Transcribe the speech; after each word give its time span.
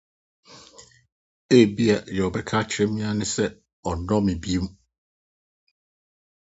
Ebia 1.59 1.95
nea 2.11 2.23
ɔbɛka 2.27 2.53
ara 2.61 3.09
ne 3.17 3.25
sɛ 3.33 3.45
ɔnnɔ 3.89 4.15
me 4.25 4.33
bio. 4.43 4.63